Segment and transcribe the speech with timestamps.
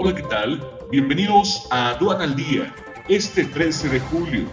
[0.00, 0.62] Hola, ¿qué tal?
[0.92, 2.72] Bienvenidos a Aduana al Día,
[3.08, 4.46] este 13 de julio.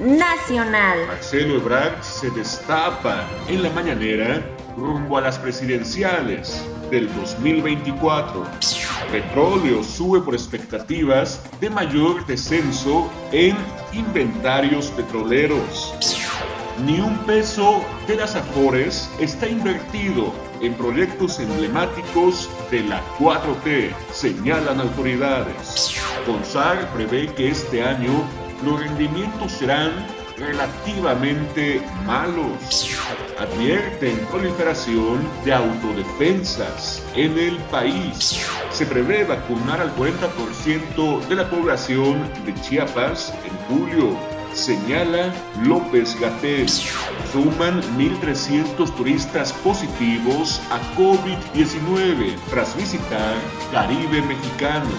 [0.00, 1.06] Nacional.
[1.06, 4.42] Marcelo Ebrard se destapa en la mañanera
[4.76, 8.44] rumbo a las presidenciales del 2024.
[9.10, 13.56] Petróleo sube por expectativas de mayor descenso en
[13.94, 16.13] inventarios petroleros.
[16.82, 24.80] Ni un peso de las Afores está invertido en proyectos emblemáticos de la 4T, señalan
[24.80, 25.94] autoridades.
[26.26, 28.24] CONSAR prevé que este año
[28.64, 29.92] los rendimientos serán
[30.36, 32.90] relativamente malos.
[33.38, 38.44] Advierten proliferación de autodefensas en el país.
[38.72, 45.32] Se prevé vacunar al 40% de la población de Chiapas en julio señala
[45.62, 46.68] López Gatel.
[47.32, 53.34] Suman 1.300 turistas positivos a COVID-19 tras visitar
[53.72, 54.90] Caribe mexicano.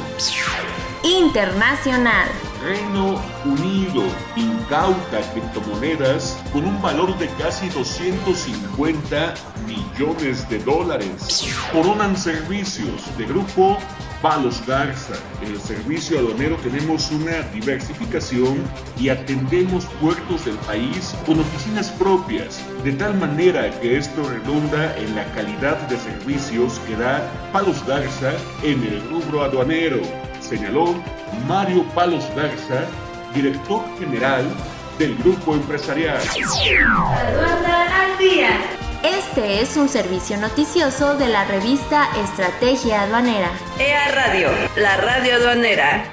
[1.04, 2.28] Internacional.
[2.66, 4.02] Reino Unido
[4.36, 9.36] incauta criptomonedas con un valor de casi 250
[9.68, 11.48] millones de dólares.
[11.72, 13.78] Coronan servicios de grupo
[14.20, 15.14] Palos Garza.
[15.44, 18.64] En el servicio aduanero tenemos una diversificación
[18.98, 25.16] y atendemos puertos del país con oficinas propias, de tal manera que esto redunda en
[25.16, 30.02] la calidad de servicios que da Palos Garza en el rubro aduanero,
[30.42, 30.96] señaló
[31.48, 32.86] Mario Palos Garza,
[33.34, 34.46] director general
[34.98, 36.18] del grupo empresarial.
[36.18, 38.50] Aduana al día.
[39.04, 43.52] Este es un servicio noticioso de la revista Estrategia Aduanera.
[43.78, 46.06] EA Radio, la radio aduanera.